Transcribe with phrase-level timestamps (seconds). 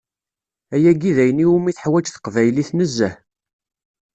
[0.73, 3.15] Ayagi d ayen iwumi teḥwaǧ teqbaylit nezzeh.